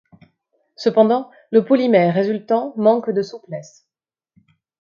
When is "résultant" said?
2.15-2.73